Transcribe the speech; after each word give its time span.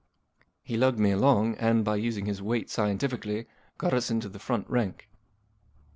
He 0.63 0.77
lugged 0.77 0.97
me 0.97 1.11
along 1.11 1.53
and, 1.57 1.85
by 1.85 1.97
using 1.97 2.25
his 2.25 2.41
weight 2.41 2.71
scientifically, 2.71 3.45
got 3.77 3.93
us 3.93 4.09
into 4.09 4.29
the 4.29 4.39
front 4.39 4.67
rank. 4.67 5.07